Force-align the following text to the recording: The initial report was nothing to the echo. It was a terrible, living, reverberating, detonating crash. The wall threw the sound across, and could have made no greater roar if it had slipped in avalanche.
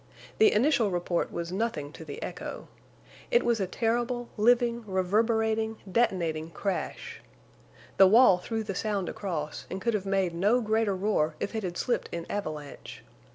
The 0.39 0.51
initial 0.51 0.89
report 0.89 1.31
was 1.31 1.51
nothing 1.51 1.91
to 1.93 2.03
the 2.03 2.19
echo. 2.23 2.67
It 3.29 3.43
was 3.45 3.59
a 3.59 3.67
terrible, 3.67 4.29
living, 4.35 4.83
reverberating, 4.87 5.77
detonating 5.91 6.49
crash. 6.49 7.21
The 7.97 8.07
wall 8.07 8.39
threw 8.39 8.63
the 8.63 8.73
sound 8.73 9.09
across, 9.09 9.67
and 9.69 9.79
could 9.79 9.93
have 9.93 10.07
made 10.07 10.33
no 10.33 10.59
greater 10.59 10.95
roar 10.95 11.35
if 11.39 11.53
it 11.55 11.61
had 11.61 11.77
slipped 11.77 12.09
in 12.11 12.25
avalanche. 12.31 13.03